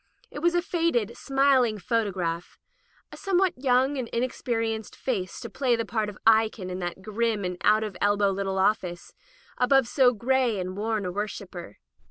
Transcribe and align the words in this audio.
It 0.31 0.39
was 0.39 0.55
a 0.55 0.63
faded, 0.63 1.15
smiling 1.15 1.77
photo 1.77 2.09
graph— 2.09 2.57
2, 3.11 3.17
somewhat 3.17 3.55
young 3.63 3.99
and 3.99 4.07
inexperienced 4.07 4.95
face 4.95 5.39
to 5.41 5.47
play 5.47 5.75
the 5.75 5.85
part 5.85 6.09
of 6.09 6.17
Eikon 6.25 6.71
in 6.71 6.79
that 6.79 7.03
grim 7.03 7.45
and 7.45 7.55
out 7.61 7.83
at 7.83 7.97
elbow 8.01 8.31
little 8.31 8.57
office, 8.57 9.13
above 9.59 9.87
so 9.87 10.11
gray 10.11 10.59
and 10.59 10.75
worn 10.75 11.05
a 11.05 11.11
worshipper. 11.11 11.77